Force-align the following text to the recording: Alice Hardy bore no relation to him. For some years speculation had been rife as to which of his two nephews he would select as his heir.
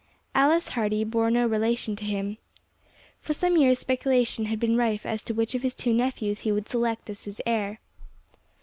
Alice 0.33 0.69
Hardy 0.69 1.03
bore 1.03 1.29
no 1.29 1.45
relation 1.45 1.95
to 1.95 2.03
him. 2.05 2.39
For 3.21 3.33
some 3.33 3.55
years 3.55 3.77
speculation 3.77 4.45
had 4.45 4.59
been 4.59 4.75
rife 4.75 5.05
as 5.05 5.21
to 5.25 5.33
which 5.35 5.53
of 5.53 5.61
his 5.61 5.75
two 5.75 5.93
nephews 5.93 6.39
he 6.39 6.51
would 6.51 6.67
select 6.67 7.07
as 7.11 7.25
his 7.25 7.39
heir. 7.45 7.79